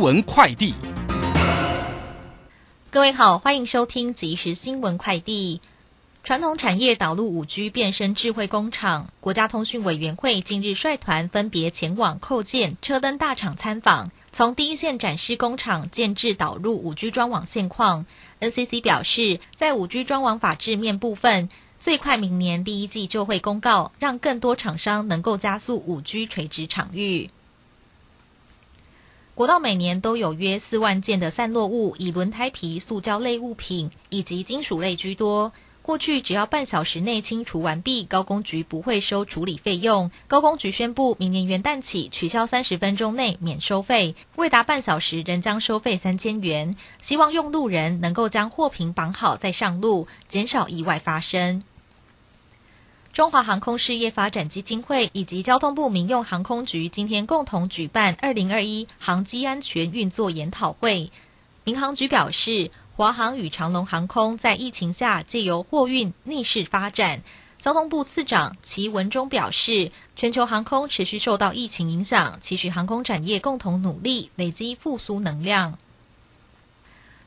[0.00, 0.72] 文快递，
[2.90, 5.60] 各位好，欢迎收听即时新闻快递。
[6.24, 18.06] 传统产业导入五 G 变身智慧工厂，国家通讯委员会近日率团分别前往扣件、车灯大厂参访，从第一线展示工厂建制导入五 G 专网现况。
[18.40, 27.28] NCC 表示，在五 G 专网法制面部分，最快明年第一季就会公告，让更多厂商能够加速五 G 垂直场域。
[29.40, 35.50] 国道每年都有约四万件的散落物，以轮胎皮、塑胶类物品以及金属类居多。
[35.80, 40.10] 过去只要半小时内清除完毕，高工局不会收处理费用。
[40.28, 46.76] 高工局宣布，明年元旦起取消三十分钟内免收费，未达半小时仍将收费三千元。
[47.00, 51.62] 希望用路人能够将货品绑好再上路，减少意外发生。
[53.12, 61.10] 中华航空事业发展基金会以及交通部民用航空局今天共同举办二零二一航机安全运作研讨会。
[61.64, 67.22] 民航局表示，华航与长龙航空在疫情下借由货运逆势发展。
[67.60, 75.76] 交通部次长齐文忠表示，全球航空持续受到疫情影响，期许航空产业共同努力，累积复苏能量。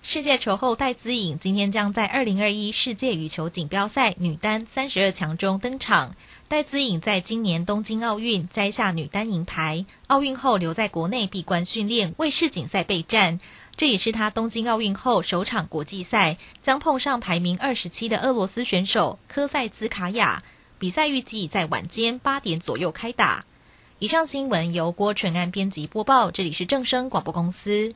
[0.06, 6.18] 世界球后戴资颖今天将在二零二一世界羽球锦标赛女单三十二强中登场。
[6.50, 13.40] 戴资颖在今年东京奥运摘下女单银牌，奥运后留在国内闭关训练，为世锦赛备战。
[13.78, 20.44] 这也是她东京奥运后首场国际赛，将碰上排名二十七的俄罗斯选手科塞兹卡娅。
[20.80, 23.46] 比赛预计在晚间八点左右开打。
[24.00, 27.96] 以上新闻由郭纯安编辑播报，这里是正声广播公司。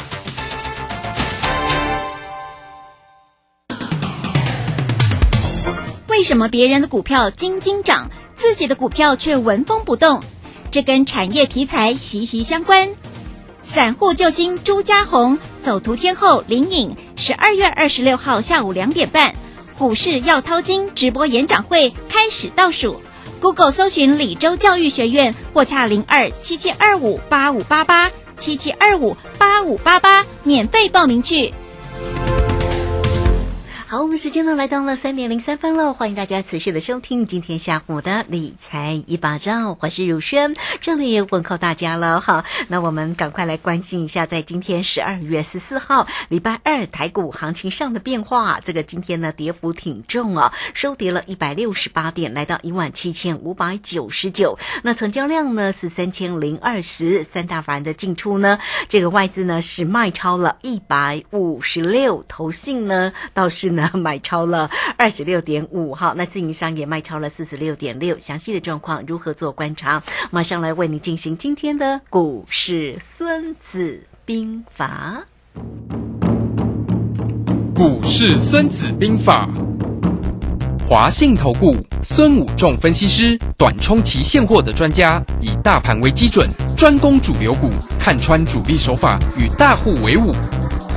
[6.21, 10.21] 为什么别人的股票斤斤涨，自己的股票却纹风不动？
[10.69, 12.89] 这跟产业题材息息相关。
[13.63, 19.33] 散户救星朱家红走图天后林颖，十二月二十六号下午两点半，
[19.79, 23.01] 股市要掏金直播演讲会开始倒数。
[23.39, 31.51] Google 搜寻李州教育学院或洽零二七七二五八五八八七七二五八五八八，免费报名去。
[33.91, 42.45] 好，我们时间呢来到了三点零三分了，欢迎大家持续的收听今天下午的理财一把照，我是如轩，这里也问候大家了哈。
[42.69, 48.61] 那我们赶快来关心一下，在今天十二月十四号礼拜二台股行情上的变化。
[48.63, 54.57] 这个今天呢跌幅挺重啊，收跌了一百六十八点，来到一万七千五百九十九。
[54.83, 63.80] 那成交量呢是三千零二十，三大法人的进出呢，这个外资呢是卖超了一百五十六，投信呢倒是呢。
[63.93, 68.19] 买超了二十六点五哈，那自营商也卖超了四十六点六。
[68.19, 70.03] 详细的状况如何做观察？
[70.31, 75.23] 马上来为你进行今天的股市孙子兵法。
[77.75, 79.49] 股市孙子兵法，
[80.87, 86.47] 华信投顾孙武仲分析师，短冲期现货的专家，以大盘为基准，
[86.77, 90.31] 专攻主流股，看穿主力手法，与大户为伍。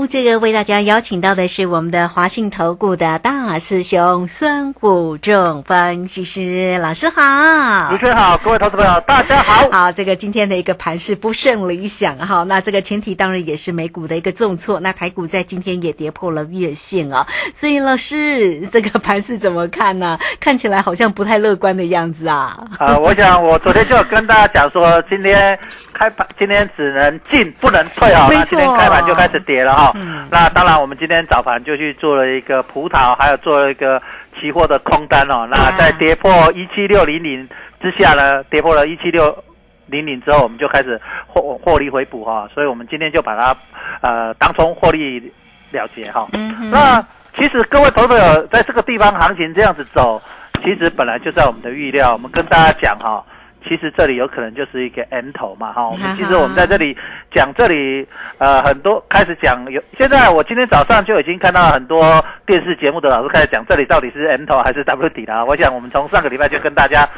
[0.00, 9.68] 好，这个为大家邀请到的是我们的华信投顾的大师兄孙谷仲分析师老师好，主持人好，各位投资朋友大家好。
[9.70, 20.18] 好，这个今天的一个盘势不甚理想哈，那这个前提当然也是美股的一个重挫，那台股在今天也跌破了月线啊，所以老师这个盘势怎么看呢？
[20.40, 22.58] 看起来好像不太乐观的样子啊。
[22.78, 25.58] 啊，我想我昨天就有跟大家讲说，今天
[25.92, 29.50] 开盘今天只能进不能退啊，那今天开盘就开始跌。
[29.50, 29.98] 跌了哈。
[30.00, 34.00] 嗯那当然，我们今天早盘就去做了一个葡萄，还有做了一个
[34.38, 35.46] 期货的空单哦。
[35.50, 37.48] 那在跌破一七六零零
[37.80, 39.36] 之下呢，跌破了一七六
[39.86, 42.48] 零零之后，我们就开始获获利回补哈。
[42.54, 43.56] 所以我们今天就把它
[44.00, 45.18] 呃当冲获利
[45.72, 46.26] 了结哈。
[46.32, 50.20] 嗯那其实各位投资者在这个地方行情这样子走，
[50.64, 52.12] 其实本来就在我们的预料。
[52.12, 53.24] 我们跟大家讲哈，
[53.62, 55.88] 其实这里有可能就是一个 N 头嘛哈。
[55.88, 56.96] 我们其实我们在这里
[57.32, 58.06] 讲这里
[58.38, 65.44] 呃很多开始讲有，现在我今天早上就已经看到很多电视节目的老师开始讲这里到底是 N 头还是 W 底了。
[65.44, 67.08] 我想我们从上个礼拜就跟大家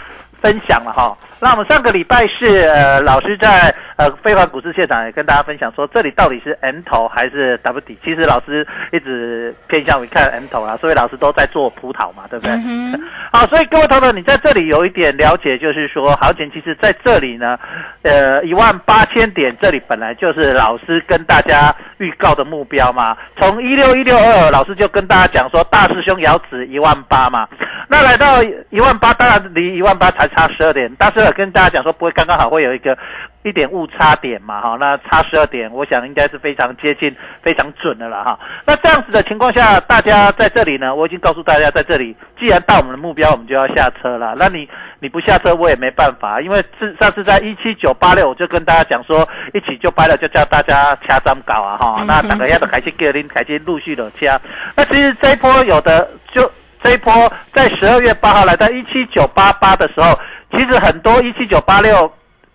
[0.40, 1.16] 分享了哈。
[1.40, 7.96] 那我们上个礼拜是呃老师在呃非凡股市现场也跟大家分享说，这里到底是 M 头还是 W 底？
[8.02, 12.52] 其实老师一直偏向于看 M 头啦，所以老师都在做葡萄嘛，对不对？
[12.66, 13.00] 嗯
[13.32, 17.56] 好，所以各位投资者，你在这里有一点了解，就是说，行情其实在这里呢，
[18.02, 23.16] 呃，一万八千点，这里本来就是老师跟大家预告的目标嘛。
[23.38, 27.48] 从一六一六二，老师就跟大家讲说，大师兄要指一万八嘛。
[27.88, 32.96] 那来到一万八，当然离一万八才差十二点，大师有跟大家讲说，不会刚刚好会有一个
[33.42, 38.38] 一点误差点嘛，哈，那差十二点，我想应该是非常接近、非常准的了哈。
[38.64, 44.34] 那这样子的情况下，大家在这里呢，我已经告诉大家，在这里既然到我们的目标，我们就要下车了。
[44.36, 44.68] 那你
[45.00, 52.04] 你不下车，我也没办法，因为是上次在一七九八六，我就跟大家讲说，一起就掰了，就叫大家掐张搞啊哈。
[52.06, 54.40] 那大家要的开始给您开始陆续的掐。
[54.76, 56.50] 那其实这一波有的就。
[56.84, 60.18] 这一波在十二月八号来到一七九八八的时候，
[60.50, 62.12] 其实很多一七九八六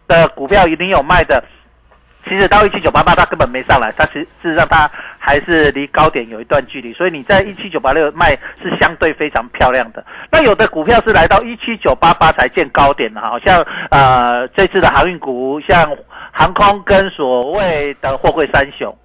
[0.08, 1.44] 的股票一定有卖的，
[2.28, 8.32] 其实到一七九八八它根本没上来，它其实事实上它还是离高点有一段距离，所以你在一七九八六卖
[8.62, 10.04] 是相对非常漂亮的。
[10.32, 15.92] 那有的股票是来到一七九八八才见高点的，好像呃这次的航运股，像
[16.32, 18.96] 航空跟所谓的货柜三雄。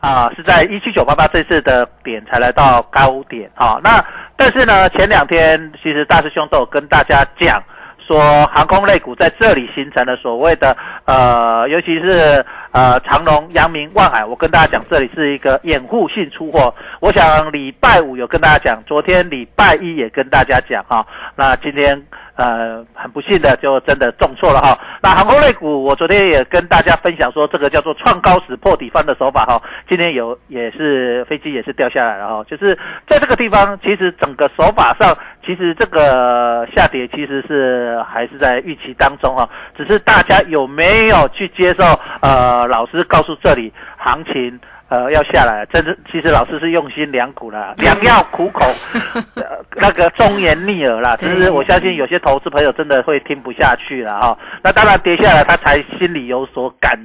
[0.00, 3.80] 啊，是在一七九八八这次的点才来到高点啊。
[3.82, 4.04] 那
[4.36, 7.60] 但是呢，前两天其实大师兄都有跟大家讲
[8.08, 10.74] 说，航空类股在这里形成了所谓的
[11.04, 16.74] 呃，尤其是呃长隆、阳明、万海，我跟大家讲，这里是一个掩护性出货。
[17.00, 21.06] 我想礼拜五有跟大家讲，昨天礼拜一也跟大家讲哈。
[21.36, 22.02] 那今天。
[22.38, 24.78] 呃，很不幸的就真的中错了哈。
[25.02, 29.60] 那航空类股，我昨天也跟大家分享说，这个叫做创高时破底翻的手法哈。
[29.88, 32.78] 今天有也是飞机也是掉下来了哈，就是
[33.08, 35.12] 在这个地方，其实整个手法上，
[35.48, 41.84] 其实这个下跌其实是还是在预期当中哈，只是大家有没有去接受
[42.20, 44.60] 呃老师告诉这里行情。
[44.90, 48.64] 呃，要下来，真的，其实老师是用心良苦啦， 良药苦口，
[49.36, 51.14] 呃 那个忠言逆耳啦。
[51.14, 54.38] 只是我相信有些投资朋友真的会听不下去了哈。
[54.62, 56.98] 那当然跌下来，他才心里有所感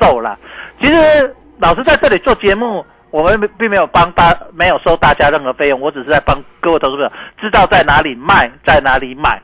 [0.00, 0.38] 受啦。
[0.78, 9.40] 其实老师在这里做节目，我们并没有帮大，没有收大家任何费用，我只是在帮各位投资朋友知道在哪里卖，在哪里买。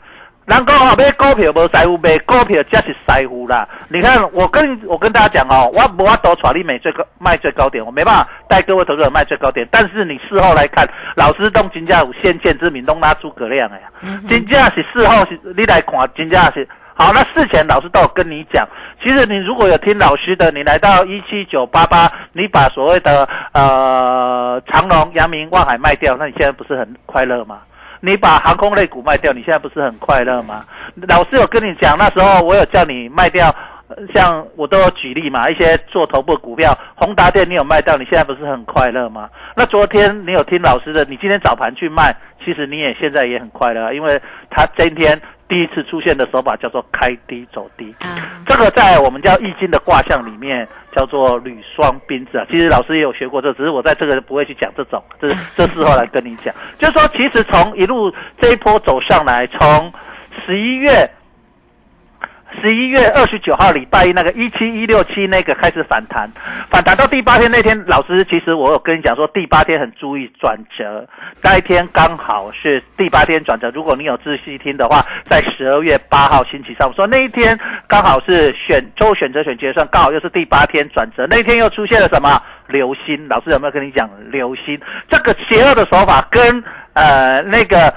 [0.46, 3.68] 人讲啊，买股票无师傅，卖股票才是师傅啦。
[3.88, 9.64] 你看，我跟我跟大家讲哦，我无法多传你买最高卖最高点，我没办法带各位投资者卖最高点。
[9.70, 10.84] 但是你事后来看，
[11.14, 16.68] 老师都真正有先见之明，都拉诸葛亮哎呀，真正是事后是你来看，真正是
[17.00, 17.12] 好。
[17.12, 18.66] 那事前老师都有跟你讲，
[19.02, 27.60] 其实你如果有听老师的，你来到一七九八八，你把所谓的呃长隆、阳明、望海卖掉，那你现在不是很快乐吗？
[28.02, 30.64] 你把航空类股卖掉，你现在不是很快乐吗？
[31.08, 33.54] 老师有跟你讲，那时候我有叫你卖掉，
[34.14, 39.28] 像我都有举例嘛，一些做头部股票，宏达电你有卖掉，你现在不是很快乐吗？
[39.54, 45.20] 那昨天你有听老师的，你今天早盘去卖，其实你也现在也很快乐，因为他今天
[45.50, 47.92] 第一次出现的手法叫做开低走低。
[47.98, 50.66] 啊，这个在我们叫易经的卦象里面
[50.96, 52.46] 叫做履霜冰字啊。
[52.48, 59.92] 其实老师也有学过这，只是我在这个不会去讲这种，这是 这时候来跟你讲，就是说，其实从一路这一波走上来，从
[60.46, 61.10] 十一月。
[62.60, 66.28] 十一月二十九号礼拜一那个一七一六七那个开始反弹，
[66.68, 71.06] 反弹到第八天那天，老师其实我有跟你讲说，第八天很注意转折，
[71.42, 73.70] 那一天刚好是第八天转折。
[73.70, 83.28] 如果你有仔细听的话，在十二月八号星期三，我说那一天刚好是选周选择选结算，刚好又是第八天转折，那一天又出现了什么流星？
[83.28, 84.78] 老师有没有跟你讲流星？
[85.08, 86.62] 这个邪恶的手法跟
[86.94, 87.94] 呃那个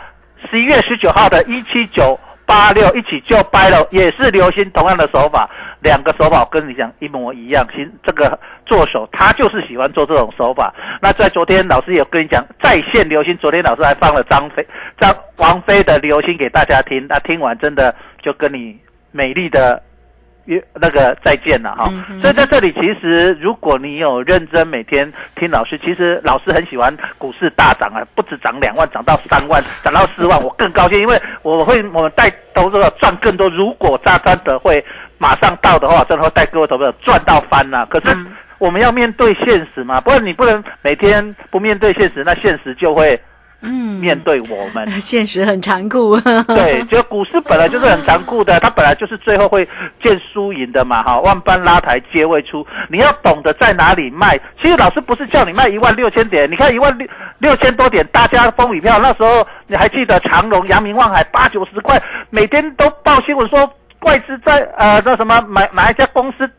[0.50, 2.20] 十一月十九号的一七九。
[2.46, 5.50] 八六一起就掰了，也是流星同样的手法，
[5.82, 7.66] 两个手法跟你讲一模一样。
[7.74, 10.74] 其这个做手他就是喜欢做这种手法。
[11.02, 14.66] 那在昨天老师有跟你讲在线流星，昨天老师还放了张飞、
[15.00, 18.78] 张王菲的流星给大家听，那听完真的就跟你
[19.12, 19.82] 美丽的
[20.46, 21.92] 约那个再见了哈。
[22.22, 33.50] 所以在这里，其实如果你有认真每天听老师，其实老师很喜欢股市大涨啊，不止涨两万，涨到三万，涨到四万，我更高兴，因为我会我们带投资者赚更多。
[33.50, 34.84] 如果扎真的会
[35.18, 37.86] 马上到的话，真的会带各位投资者赚到翻了。
[37.88, 38.16] 可是
[38.58, 43.20] 我们要面对现实嘛，不然你不能每天不面对现实，那现实就会。
[43.64, 46.20] 嗯，面对我们， 现实很残酷。
[46.20, 49.68] 对，就股市本来就是很残酷的，它本来就是最后会
[50.02, 51.02] 见输赢的嘛。
[51.02, 54.38] 哈，万般拉抬皆未出，你要懂得在哪里卖。
[54.62, 57.08] 其实老师不是叫你卖一万六千点，你看一万六
[57.40, 59.00] 六千多点，大家风雨票。
[59.00, 63.60] 那时候你还记得长隆、阳明、望海八九十块，每天都报新闻说
[64.02, 66.50] 外资在呃那什么买哪一家公司。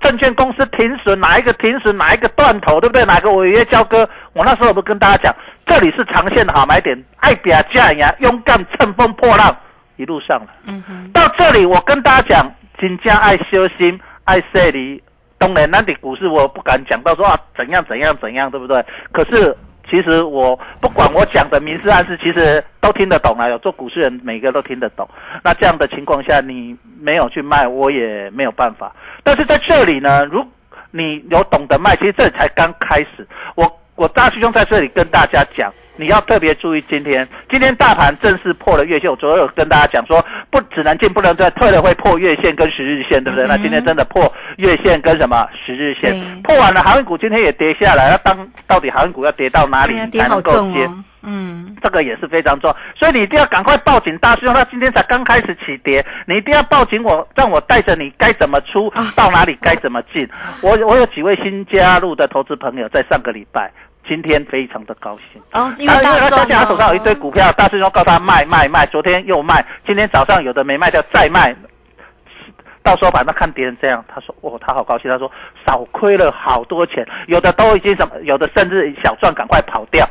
[0.00, 3.04] 证券公司停损，哪一个停损，哪一个断头，对不对？
[3.04, 4.08] 哪个违约交割？
[4.32, 5.36] 我那时候不跟大家讲，
[5.68, 9.54] 这里是长线的好买点，爱比亚加呀，勇敢乘风破浪，
[9.96, 10.46] 一路上了。
[10.66, 11.12] 嗯哼。
[11.12, 15.00] 到这里，我跟大家讲，金家爱修心，爱设立。
[15.36, 18.82] 当然，那的股市我不敢讲到说啊怎样怎样怎样，对不对？
[19.12, 19.54] 可是
[19.88, 23.46] 其实我不管我讲的明示暗示，其实都听得懂啊。
[23.48, 25.08] 有做股市人，每个都听得懂。
[25.44, 28.90] 那这样的情况下，你没有去卖，我也没有办法。
[29.22, 30.44] 但是在这里呢，如
[30.90, 33.28] 你有懂得卖，其实这才刚开始。
[33.54, 33.64] 我
[33.98, 39.10] 我大师兄在这里跟大家讲，你要特别注意今天，今天大盘正式破了月线。
[39.10, 43.48] 我昨天有跟大家讲说，不只能进，不能再退了，会破月线跟十日线，对不对？
[43.48, 48.08] 那今天真的破月线跟什么十日线，破完了，航运股今天也跌下来。
[48.08, 50.88] 那当到底航运股要跌到哪里才能够接？
[51.22, 60.26] 嗯，这个也是非常重要，所以你一定要赶快报警，大师兄他今天才刚开始起跌，你一定要报警，我让我带着你该怎么出，到哪里该怎么进。
[60.62, 63.70] 我我有几位新加入的投资朋友，在上个礼拜，
[64.08, 65.40] 今天非常的高兴。
[65.52, 71.54] 哦，因为他他他手上有一堆股票，大师兄告诉他卖卖卖，昨天又卖，今天早上有的没卖掉再卖，
[72.82, 75.30] 到时候反正看别人这样，他说哦，他好高兴，他说
[75.66, 80.08] 少亏了好多钱，有的都已经什么，有的甚至小赚，赶快跑掉。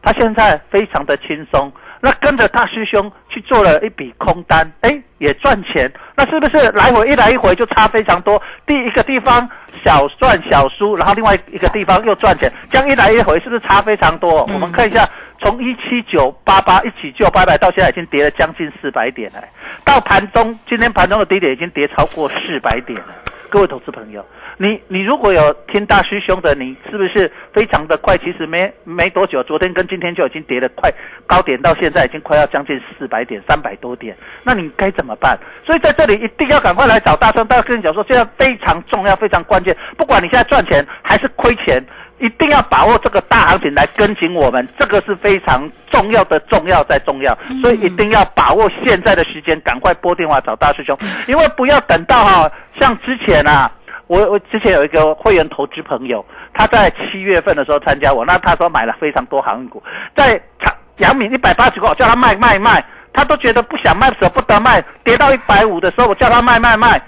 [0.00, 5.90] 他现在非常的轻松，那跟着大师兄去做了一笔空单，哎，也赚钱。
[6.16, 8.40] 那是不是来回一来一回就差非常多？
[8.66, 9.48] 第一个地方
[9.84, 14.42] 小赚小输，然后另外一个地方又赚钱，这样一来一回是不是差非常多？
[14.52, 15.08] 我们看一下，
[15.42, 19.42] 从一七九八八一起就拜拜，到现在已经跌了将近四百点了。
[19.84, 23.14] 到盘中今天盘中的低点已经跌超过四百点了，
[23.50, 24.24] 各位投资朋友。
[24.60, 28.18] 你你如果有听大师兄的，你是不是非常的快？
[28.18, 30.92] 其实没没多久，昨天跟今天就已经跌了快
[31.28, 34.16] 高点，到现在已经快要将近四百点，三百多点。
[34.42, 35.38] 那你该怎么办？
[35.64, 39.76] 所以在这里一定要赶快来找大师，大师跟你讲说，现在非常重要，非常关键。
[39.96, 41.80] 不管你现在赚钱还是亏钱，
[42.18, 47.32] 一定要把握这个大行情来跟紧我们，这个是非常重要的，重要再重要。
[47.62, 50.98] 所以一定要把握现在的时间，赶快拨电话找大师兄，
[51.28, 52.50] 因为不要等到哈，
[52.80, 53.70] 像之前啊。
[54.08, 59.82] 我我之前有一个会员投资朋友，他在七月份的时候参加我，那他说买了非常多航运股，
[60.16, 67.00] 在长阳明一百八十块，我叫他卖卖卖，他都觉得不想卖，舍不得卖，跌到一百五的时候，我叫他卖卖卖，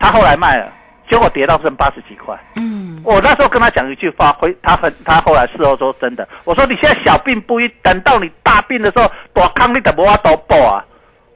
[0.00, 0.72] 他后来卖了，
[1.10, 2.34] 结果跌到剩八十几块。
[2.56, 10.82] 嗯，我那时候跟他讲一句话，回他很他后来事后说真的，我说你现在小病不医，等到你大病的时候，躲康你的不要多报啊。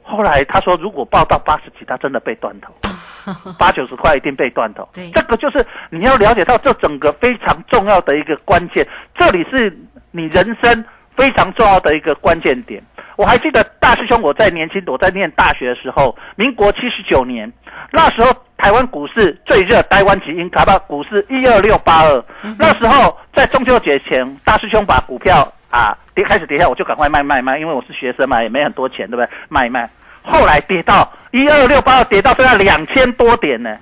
[0.03, 2.73] 后来他说，如果报到八十几，他真的被断头，
[3.57, 4.87] 八九十块一定被断头。
[4.93, 8.85] 对，这个就是你要了解到这整个非常重要的一个关键，
[9.17, 9.75] 这里是
[10.11, 12.83] 你人生非常重要的一个关键点。
[13.15, 17.51] 我还记得大师兄，我在年轻，我在念大学的时候，民国七十九年，
[17.91, 22.23] 那时候台湾股市最热，台湾基因卡巴股市一二六八二，
[22.57, 25.51] 那时候在中秋节前，大师兄把股票。
[25.73, 29.27] 啊，跌开始跌下，我就赶快卖卖卖，因为我是学生嘛，也没很多钱，对不对？
[29.49, 29.89] 卖卖，
[30.21, 33.75] 后来跌到一二六八二，跌到现在两千多点呢，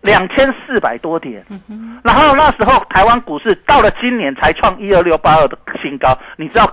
[0.00, 1.44] 两千四百多点。
[2.02, 6.66] 然后那时候台湾股市到了今年才创一二六八二的新高，你知道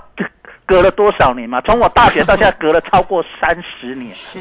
[0.66, 1.62] 隔了多少年嘛？
[1.62, 4.12] 从我大学到现在隔了超过三十年。
[4.16, 4.40] 是。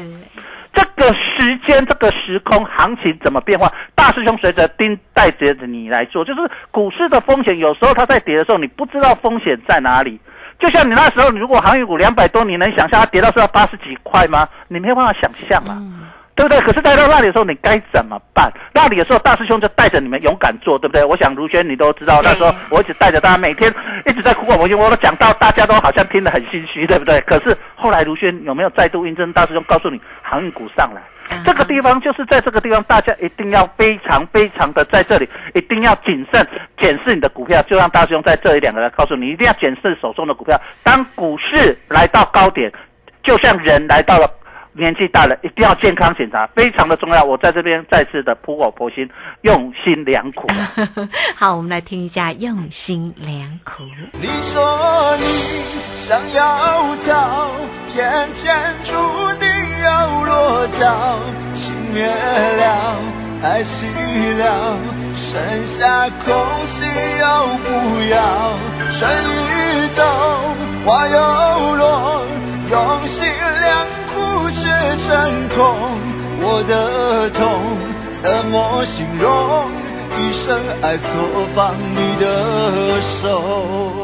[0.75, 3.71] 这个时间，这个时空行情怎么变化？
[3.93, 6.39] 大师兄随着盯带着你来做，就是
[6.71, 10.19] 股市的风险，有时候它在跌的时候，你不知道风险在哪里。
[10.57, 14.47] 就像你那时候，如果航运股两百多，你能想象它跌到是要八十几块吗？
[14.67, 15.77] 你没有办法想象啊。
[16.35, 16.59] 对不对？
[16.61, 18.51] 可是来到那里的时候，你该怎么办？
[18.73, 21.03] 那里的时候，大师兄就带着你们勇敢做，对不对？
[21.03, 23.71] 我想如轩你都知道，那时候我一直带着大家，每天
[24.07, 27.19] 一直在苦口婆心，我都讲到大家都好像听得很心虚，对不对？
[27.21, 31.01] 可是后来如轩有没有再度印证大师兄告诉你，航运股上来，
[31.45, 36.45] 这个地方就是在这个地方，大家一定要非常非常的在这里，一定要谨慎
[36.79, 40.59] 检视你的股票，就让大师兄在这里两个人告诉你，一定要检视手中的股票。
[40.81, 42.71] 当股市来到高点，
[43.21, 44.27] 就像人来到了。
[44.75, 47.23] 年纪大了一定要健康检查，非常的重要。
[47.23, 49.07] 我在这边再次的苦口婆心，
[49.41, 50.47] 用心良苦。
[51.37, 53.83] 好，我们来听一下用心良苦。
[54.13, 55.23] 你说你
[55.95, 57.51] 想要逃，
[57.87, 58.93] 偏偏注
[59.39, 59.47] 定
[59.83, 61.19] 要落脚，
[61.53, 62.97] 情灭了，
[63.43, 63.85] 爱熄
[64.37, 64.77] 了，
[65.13, 66.33] 剩下空
[66.65, 66.87] 心
[67.19, 67.69] 要不
[68.11, 68.57] 要？
[68.91, 70.03] 春已走，
[70.85, 72.25] 花又落，
[72.71, 73.27] 用心
[74.63, 75.59] 却成空，
[76.39, 77.41] 我的痛
[78.21, 79.67] 怎么形容？
[80.15, 81.05] 一生爱错
[81.53, 84.02] 放你的手。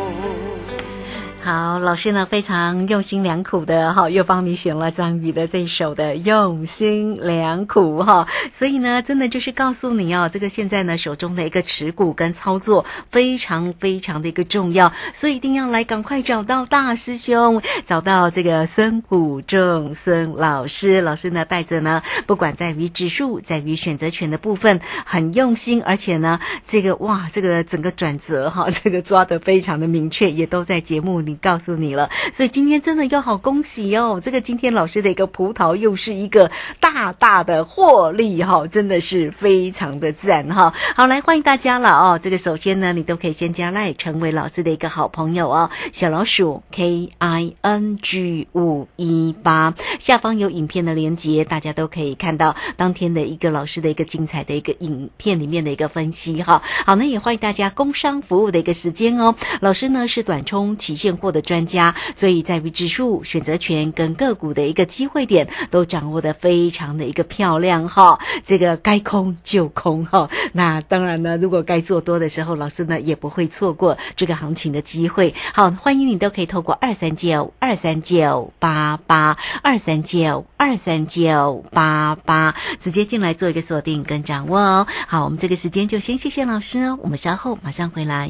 [1.50, 31.39] 好，老师呢非常用心良苦的哈，又帮你选了张宇的这首的用心良苦哈，所以呢，真的就是告诉你哦，这个现在呢手中的一个持股跟操作非常非常的一个重要，所以一定要来赶快找到大师兄，找到这个孙谷仲孙老师，老师呢带着呢，不管在于指数，在于选择权的部分很用心，而且呢，这个哇，这个整个转折哈，这个抓得非常的明确，也都在节目里。
[31.42, 34.22] 告诉你了，所以今天真的要好恭喜哦！
[34.24, 40.74] 这个今天老师的一个葡萄又是一个大大的获利哈，真的是非常的赞哈。
[40.96, 42.20] 好，来欢迎大家了哦！
[42.22, 45.70] 这个首先呢，你都可以先加赖，成为老师的一个好朋友哦。
[45.92, 56.62] 小老鼠 K I N G 五一八下方有影片的连接，大家都可以看到当天的一个老师的一个精彩的一个影片里面的一个分析哈。
[56.86, 59.36] 好，那也欢迎大家工商服务的一个时间哦。
[59.62, 68.20] 老师呢是短冲期现货的专家，所以在于指数、选择权跟个股的一个机会点都掌握的非常的一个漂亮哈。
[68.44, 70.30] 这个该空就空哈。
[70.54, 75.36] 那当然呢，如果该做多的时候，老师呢也不会错过这个行情的机会。
[75.54, 84.88] 好，欢迎你都可以透过二三九二三九八八二三九二三九八八直接进来做一个锁定跟掌握哦。
[85.08, 88.30] 好，我们这个时间就先谢谢老师哦，我们稍后马上回来。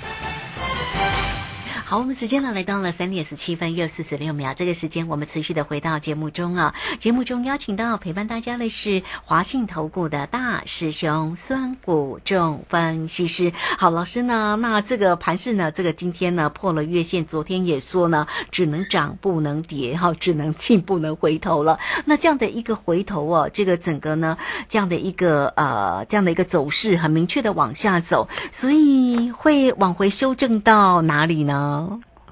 [1.91, 4.53] 好，我们时间呢来到了三点十七分又四十六秒。
[4.53, 6.73] 这个时间我们持续的回到节目中啊。
[6.99, 13.51] 节目中邀请到陪伴大家的是华信投顾的大师兄孙谷仲分析师。
[13.77, 21.77] 好，老师呢，那这个盘势呢，这个今天呢破了月线，昨天也说呢只能涨不能跌，哈，只能进不能回头了。
[22.05, 24.37] 那这样的一个回头哦，这个整个呢
[24.69, 31.80] 这样的一个呃这样的一个走势很明确的往下走，所以会往回修正到哪里呢？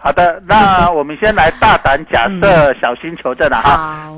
[0.02, 3.76] 好的，那 我们先来大胆假设，小心求证了哈。
[3.76, 4.16] 好，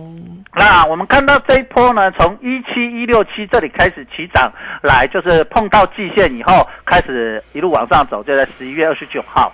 [0.53, 4.51] 那我们看到这一波呢，从一七一六七这里开始起涨
[4.83, 9.51] 来，就是碰到季线以后，开始一路往上走，就在十一月二十九号。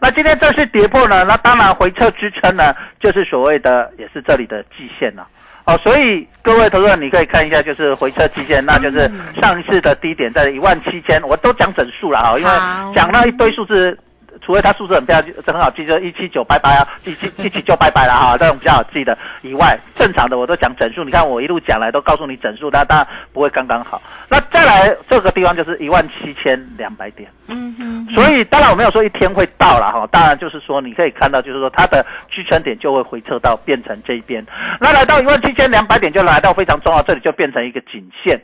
[0.00, 5.26] 那今天正式跌破呢，那当然回撤支撑呢，就是所谓的也是这里的季线了。
[5.64, 9.08] 哦，所以各位投资者，你可以看一下，就是回撤期间，那就是
[9.40, 12.50] 上一次的低点在一万七千，我都讲整数了哈，因为
[12.96, 13.96] 讲那一堆数字。
[14.44, 21.02] 除非它数字很漂亮，这很好记，就一七九拜拜啊，一七一七就拜拜了哈，这种比较好记的以外，正常的我都讲整数。
[21.02, 24.02] 你看我一路讲来都告诉你整数，那当然不会刚刚好。
[24.28, 28.14] 那再来这个地方就是一万七千两百点，嗯哼。
[28.14, 34.44] 所以当然我没有说一天会到了哈，当然就是说你可以看到，就是说它的支撑点就会回撤到变成这一边。
[34.78, 38.40] 那来到一万七千两百点就来到非常重要，这里就变成一个颈线，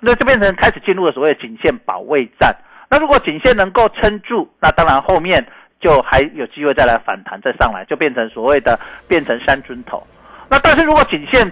[0.00, 2.56] 那就变成开始进入了所谓的颈线保卫战。
[2.92, 5.42] 那如果颈线能够撑住，那当然后面
[5.80, 8.78] 就还有机会再来反弹再上来，就变成所谓的
[9.08, 10.06] 变成三尊头。
[10.50, 11.50] 那但是如果颈线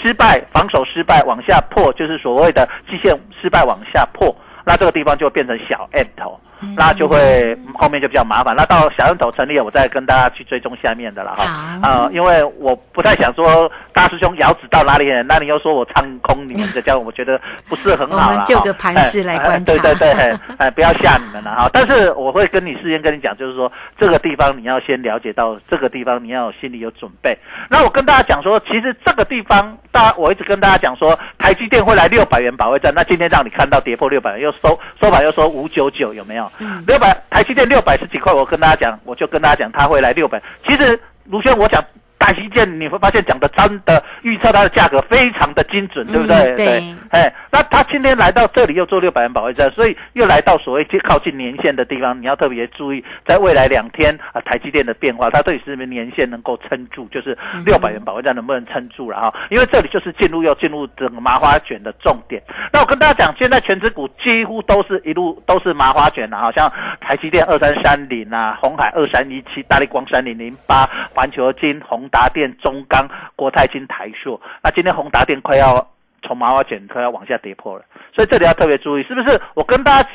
[0.00, 6.40] 失败，防守失败往下破，就是所谓的基线失败往下破，那这个地方就变成小 M 头。
[6.76, 8.54] 那就会后面就比较麻烦。
[8.56, 11.44] 那到小人头成立，我再跟大家去追踪下面的了哈。
[11.82, 19.72] 啊，因为我不太想说大师兄摇指到哪里，那你又说我唱空你们的，这样我觉得不是很好 我们就个盘势来观察。
[19.72, 21.70] 对对对，哎，不要吓你们了哈。
[21.72, 27.36] 但是我会跟你事先跟你讲，就是说这个地方你要先了解到，这个地方你要心里有准备。
[27.68, 36.51] 那我跟大家讲说，其实这个地方，大家我一直跟大家讲说，台积电会来六百元保卫战，那今天让你看到跌破六百元，又收收盘又说五九九，有没有？
[36.86, 40.42] 六百台积电六百十几块，我跟大家讲，我就跟大家讲，他会来六百。
[40.66, 41.82] 其实卢轩，我讲。
[42.22, 46.36] 台积电你会发现讲的真的预测它的价格非常的精准，对不对？
[46.36, 59.34] 嗯对哎，那他今天来到这里又做六百元保卫战，所以又来到所谓接靠近年线的地方，你要特别注意，在未来两天啊，台积电的变化，它到底是不是年线能够撑住，就是六百元保卫战能不能撑住了哈？
[59.50, 62.42] 因为这里就是进入要进入整个麻花卷的重点。
[62.72, 74.40] 那我跟大家讲，现在全指股几乎都是一路都是麻花卷的，好像台积电二三三零啊，红海二三一七，大力光三零零八，环球金、宏达电、中钢、国泰金、台硕。
[74.62, 75.84] 那今天宏达电快要
[76.22, 79.40] 从麻花卷快要往下跌破了，所以这里要特别注意，是不是？
[79.54, 80.08] 我跟大家。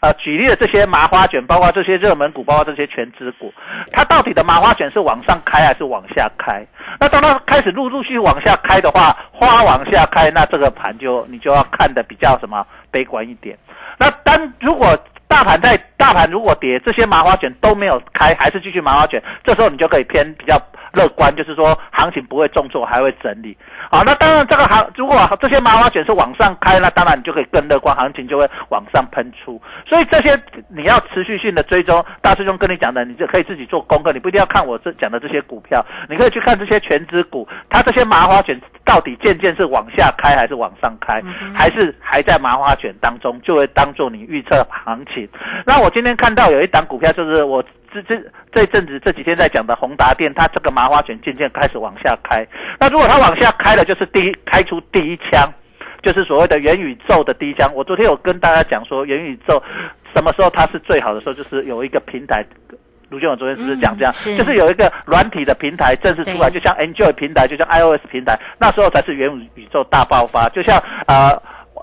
[0.00, 3.52] 呃，举例的这些麻花卷，包括这些热门股，包括这些全指股，
[3.90, 6.64] 它到底的麻花卷是往上开还是往下开？
[7.00, 13.58] 那当它开始陆陆续续往下开的话，花往下开，那这个盘就你就要看的比较什么悲观一点。
[13.98, 20.56] 那当如果大盘在大盘如果跌，这些麻花卷都没有开，还是继续麻花卷，这时候你就可以偏比较
[20.94, 23.56] 乐观，就是说行情不会重挫，还会整理。
[23.90, 29.60] 好，那当然这个行如果这些麻花卷是往上开，那当然你就可以更乐观，行情就会往上喷出。
[29.86, 41.20] 所以这些你要持续性的追踪，大师兄跟你讲的，你就可以自己做功课，你不一定要看我这讲的这些股票，你可以去看这些全指股，它这些麻花卷到底渐渐是往下开还是往上开，
[41.54, 45.28] 还是还在麻花卷当中，就会当做你预测行情。
[45.66, 48.20] 那我今天看到有一档股票，就是我这这
[48.52, 52.46] 这一阵子这几天在讲的宏达电，它这个麻花卷渐渐开始往下开。
[52.78, 55.48] 那如果它往下开了，就是第一开出第一枪，
[56.02, 57.70] 就是所谓的元宇宙的第一枪。
[57.74, 59.62] 我昨天有跟大家讲说，元宇宙
[60.14, 62.44] 什么时候它是最好的时候，就是有一个平台。
[63.10, 64.12] 卢俊我昨天是不是讲这样？
[64.12, 70.46] 是就是有一个软体的平台正式出来，就像 Android 平台，就像 iOS 平台，那时候才是元宇宙大爆发。
[70.50, 71.34] 就像呃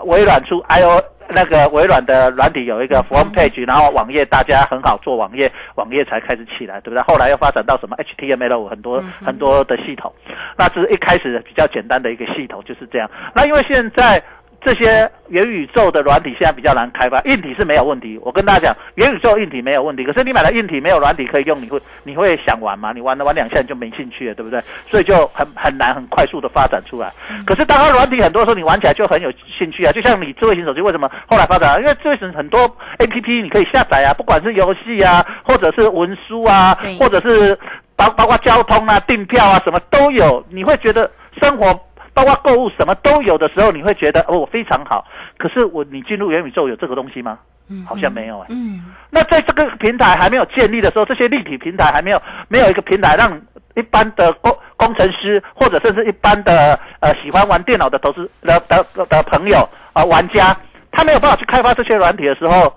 [0.05, 7.01] 微软出 iO 那个微软的软体有一个 Front Page，然后网页大家很好做网页，网页才开始起来，对不对？
[7.03, 10.13] 后来又发展到什么 HTML 很多很多的系统，
[10.57, 13.09] 那这是一开始比较简单的一个系统，就是这样。
[13.33, 14.21] 那因为现在。
[14.65, 18.19] 这些元宇宙的软体现在比较难开发，硬体是没有问题。
[18.23, 22.91] 我跟大家讲，元宇宙硬体没有问题，可是你买了硬体没有软体可以用，你会你会想玩吗？
[22.91, 24.59] 你玩了玩两下你就没兴趣了，对不对？
[24.89, 27.13] 所以就很很难很快速的发展出来。
[27.45, 29.91] 可是当它软体很多时候，你玩起来就很有兴趣啊。
[29.91, 31.79] 就像你智慧型手机为什么后来发展？
[31.79, 32.59] 因为智慧型很多
[32.97, 37.55] A P P 你可以下载啊，不管是游戏啊，或者是文书啊，或者是
[37.95, 41.07] 包包括交通啊、订票啊，什么都有，你会觉得
[41.39, 41.79] 生活。
[42.15, 45.05] 包括购物什么都有的时候，你会觉得哦非常好。
[45.37, 47.37] 可是我你进入元宇宙有这个东西吗？
[47.85, 48.45] 好像没有哎。
[48.49, 53.41] 嗯，那在这个平台还没有建立的时候，这些立体平台还没有没有一个平台让
[53.75, 60.55] 一般的工工程师或者甚至一般的呃喜欢玩电脑的投资的的的朋友啊、玩家，
[60.91, 62.71] 他没有办法去开发这些软体的时候，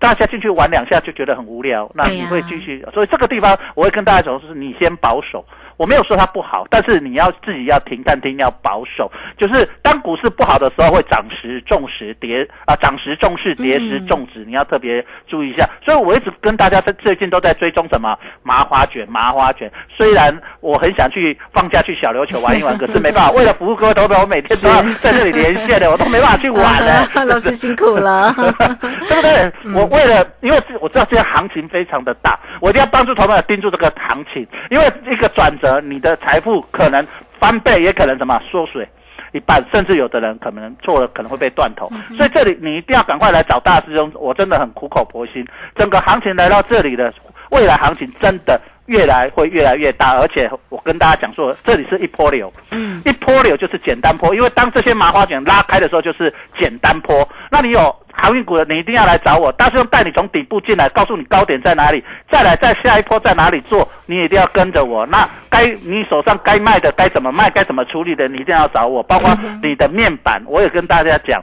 [0.00, 2.84] 大家进去玩两下就觉得很无聊，那你会继续。
[2.92, 5.44] 所以这个地方我会跟大家讲，就是你先保守。
[5.82, 9.10] 我没有说它不好，但是你要自己要停看听，要保守。
[9.36, 15.68] 就是当股市不好的时候，会涨时重时跌啊，涨时重视，跌时重值，你要特别注意一下。
[15.84, 19.68] 所以我一直跟大家在最近都在追踪什么麻花卷，麻花卷。
[19.88, 27.08] 虽然我很想去放假去小琉球玩一玩，可是没办法， 为了服务各位投资，我每天都要在这里连线的，我都没办法去玩了。
[27.26, 29.52] 老师辛苦了， 对不对？
[29.74, 37.06] 我为了，因为我知道这个行情非常的大，我一定要帮助投资者盯住这个行情，因为一个转折，你的财富可能
[37.40, 38.88] 翻倍，也可能什么缩水
[39.32, 41.90] 一半，甚至有的人可能做了可能会被断头。
[42.16, 45.46] 所以这里你一定要赶快来找大师兄，我真的很苦口婆心。
[45.74, 47.12] 整个行情来到这里的
[47.50, 57.26] 未来行情真的越来会越来越大，而且我跟大家讲说，这里是一波流，嗯，一波流就是简单波，因为当这些麻花卷拉开的时候，就是简单波。
[57.50, 65.04] 那你有航运股的，你一定要来找我，大师兄带你从底部进来，告诉你高点在哪里，再来在下一波在哪里做，你一定要跟着我。
[65.06, 69.30] 那该你手上该卖的，该怎么卖，该怎么处理的，你一定要找我，包括
[69.62, 71.42] 你的面板，我也跟大家讲。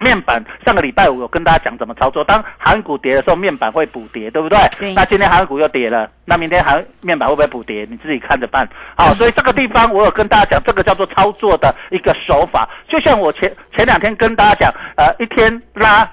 [0.00, 4.58] 面板上个礼拜五有跟大家讲怎么操作，当韩股跌的时候，面板会补跌，对不对？
[4.78, 7.86] 对那今天韩股又跌了，那明天韩面板会不会补跌？
[7.90, 8.68] 你自己看着办。
[8.96, 12.68] 好，所以这个地方我有跟大家讲，这个叫做操作的一个手法。
[12.88, 16.08] 就像我前前两天跟大家讲，呃，一天拉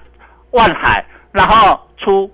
[0.52, 2.32] 万海，然后出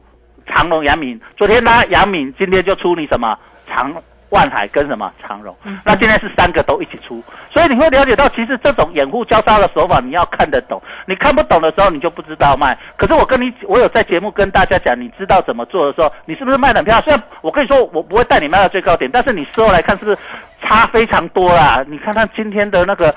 [0.48, 3.38] 长隆、阳明，昨天拉阳明，今天就出你什么
[3.68, 3.94] 长。
[4.32, 12.78] 万海跟什么长荣，那今天是三个都一起出，所以你会了解到，其实这种掩护交叉的手法，你要看得懂，你看不懂的时候，你就不知道卖。
[12.96, 17.04] 可是我跟你，我有在节目跟大家讲，你知道怎么做的时候，你是不是卖得很漂亮？
[17.04, 20.17] 虽然我跟你说，我不会带你卖到最高点，但是你事后来看，是不是
[20.62, 21.84] 差非常多啦？
[21.88, 23.13] 你看看今天的那个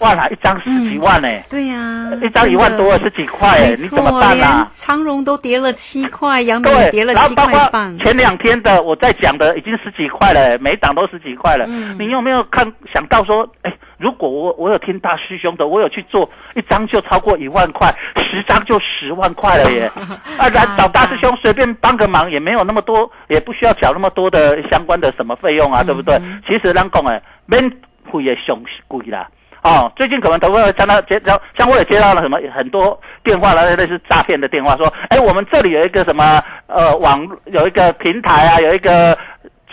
[0.00, 4.70] 哇啦，一张十几万呢、对呀、一张一万多十几块哎、你怎么，办啊？
[4.74, 7.98] 长荣都跌了七块，阳明也对，跌了七块半。
[8.00, 11.64] 前两天的我在讲的已经十几块了，每档都十几块了。
[11.68, 19.90] 嗯你有没有看想到说，哎，如果我我有听大师兄的，我有去做一张就超过一万块，十张就十万块了耶！
[20.36, 26.20] 啊，来找大师兄随便帮个忙，也没有那么多，也不需要缴那么多的相关的什么费用啊，对不对？
[26.48, 27.62] 其实咱讲哎，免
[28.10, 29.28] 费也上贵啦。
[29.64, 39.16] 哦，最近可能都会相当接到，像我也接到了什么很多电话了，类似诈骗的电话，说，哎，我们这里有一个什么呃网有一个平台啊，有一个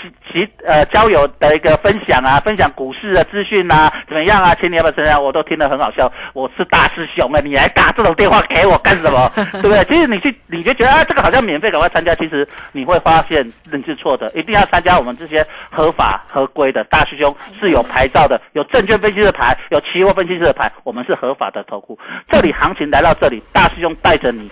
[0.01, 4.55] 其其呃交友的一个分享啊，分享股市的资讯啊，怎么样啊？
[4.55, 5.19] 请你要不要参加？
[5.19, 6.11] 我都听得很好笑。
[6.33, 9.31] 我是大师兄啊，你来打这种电话给我干什么？
[9.61, 9.83] 对不对？
[9.85, 12.15] 其实你去你就觉得啊，这个好像免费，赶快参加。
[12.15, 21.97] 其实你会发现认知错的，一定要参加我们这些合法合规的大师兄是有牌照的，有证券分析师的牌，有期货分析师的牌，我们是合法的投顾。
[22.29, 24.49] 这里行情来到这里，大师兄带着你。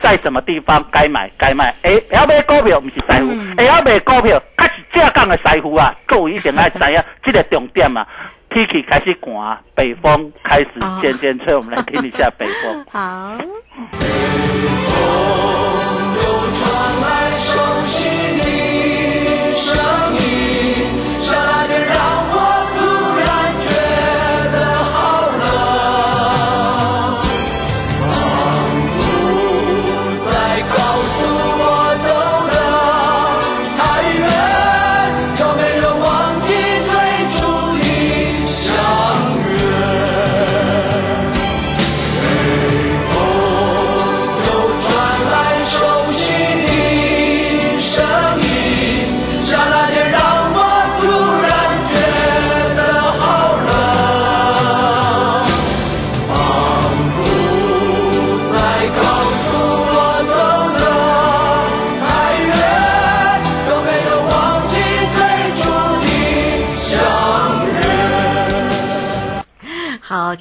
[0.00, 1.74] 在什么地方该买该卖？
[1.82, 8.06] 诶，要买股票不是师傅，诶，要买股票，较是正港的师傅啊，各位一定爱知影 这个重点嘛。
[8.52, 10.68] 天气开始寒，北风开始
[11.00, 12.84] 渐渐吹，我们来听一下 北风。
[12.90, 13.38] 好，
[16.52, 16.68] 传
[17.00, 18.08] 来熟悉
[18.40, 19.78] 的声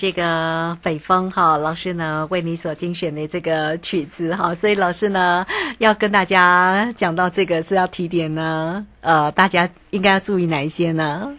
[0.09, 5.45] 这个北风哈，老师呢为你所精选的这个曲子哈，所以老师呢
[5.77, 11.31] 要跟大家讲到这个是要提点呢，呃，大家应该要注意哪一些呢？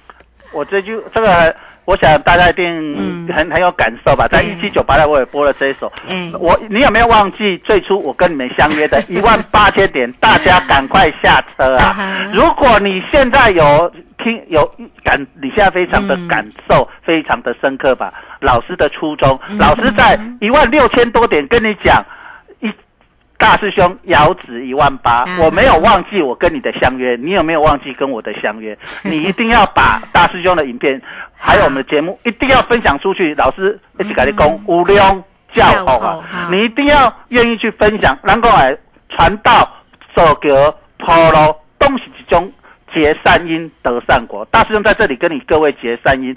[0.52, 1.52] 我这就这个，
[1.84, 2.64] 我想大家一定
[2.96, 4.28] 嗯很、很有感受吧。
[4.28, 5.92] 在对一七九八年，我也播了这一首。
[6.06, 10.12] 嗯我你有没有忘记最初我跟你们相约的 一万八千点？
[10.20, 12.30] 大家赶快下车啊！
[12.32, 14.64] 如果你现在有听有
[15.02, 18.12] 感，你现在非常的嗯感受，非常的深刻吧？
[18.40, 22.04] 老师的初衷，嗯老师在一万六千多点跟你讲
[22.60, 22.70] 一。
[23.36, 28.76] 大师兄遥指一万八啊，我没有忘记我跟你的相约，你有没有忘记跟我的相约？
[29.02, 31.00] 你一定要把大师兄的影片，
[31.34, 33.34] 还有我们的节目，一定要分享出去。
[33.36, 38.76] 老师一起跟你讲，无量教教好好啊，你一定要愿意去分享，能够来
[39.08, 39.66] 传道、
[40.14, 42.52] 走桥、铺路，都是一种
[42.94, 44.46] 结善因得善果。
[44.50, 46.36] 大师兄在这里跟你各位结善因。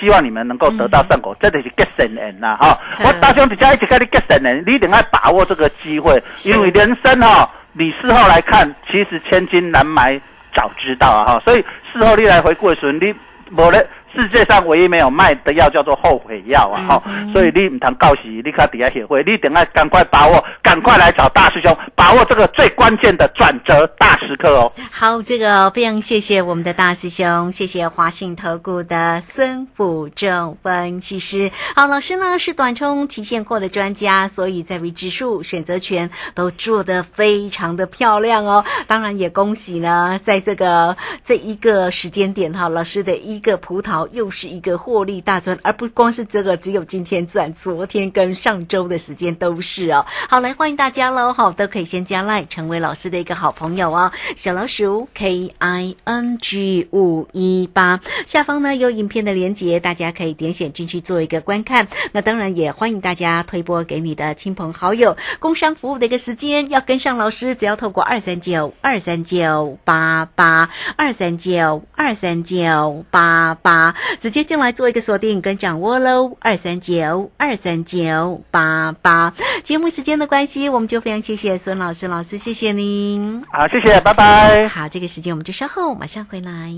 [0.00, 2.56] 希望你们能够得到善果，这就是结善人呐！
[2.58, 10.20] 哈、嗯我大兄底下一直跟你结善人，你一定要把握这个机会，因为人生哈、你事后来看，其实千金难买
[10.56, 11.34] 早知道啊！
[11.34, 13.14] 哈，所以事后你来回顾的时候，你
[13.56, 13.86] 无咧
[14.16, 16.82] 世界上唯一没有卖的药叫做后悔药啊！
[16.88, 24.72] 哈、所以你唔通告喜你看底下协会，你等下赶快把握，赶快来找大师兄，把握这个最关键的转折大时刻哦！
[24.90, 31.50] 好，这个非常谢谢我们的大师兄，谢谢华信投顾的孙辅正分析师。
[31.76, 38.64] 好，老师呢是短冲期现货的专家，所以在为指数、选择权都做得非常的漂亮哦。
[38.86, 50.06] 当然也恭喜呢，在这个这一个时间点哈，老师的一个葡萄又是一个获利大赚，而不光是这个，只有今天赚，昨天跟上周的时间都是哦。
[50.26, 54.10] 好，来欢迎大家喽，好，都可以先加赖，成为老师的一个好朋友哦。
[54.36, 61.86] 小老鼠 K I N G 五一八，下方呢有影片的连接，大家可以点选进去做一个观看。
[62.12, 65.16] 那当然也欢迎大家推播给你的亲朋好友。
[65.38, 76.36] 工商服务的一个时间要跟上老师，只要透过二三九二三九八八二三九二三九八八直接进来做一个锁定跟掌握喽。
[76.40, 79.32] 二三九二三九八八。
[79.62, 83.42] 节目时间的关系，我们就非常谢谢孙老师，老师谢谢您。
[83.50, 84.68] 好，谢谢，拜拜。
[84.68, 86.74] 好，这个时间我们就稍后马上回来。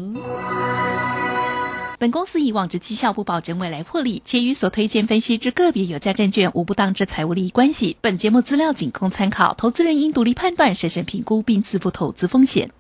[1.99, 7.97] 本公司以往之绩效不保证未来获利，且与所推荐分析之个别有价证券无不当之财务利益关系。
[8.01, 12.71] 本节目资料仅供参考，投资人应独立判断、审慎评估并自负投资风险。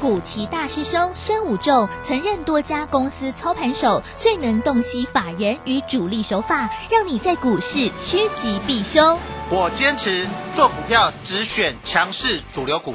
[0.00, 9.18] 古奇大师兄孙武仲曾任多家公司操盘手，最能洞悉法人与主力手法，让你在股市趋吉避凶。
[9.50, 12.94] 我坚持做股票只选强势主流股，